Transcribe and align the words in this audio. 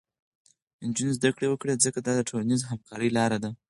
نجونې 0.89 1.13
زده 1.17 1.29
کړه 1.35 1.47
وکړي، 1.49 1.73
ځکه 1.85 1.99
دا 2.01 2.11
د 2.17 2.21
ټولنیزې 2.29 2.65
همکارۍ 2.71 3.09
لاره 3.17 3.37
ده. 3.43 3.51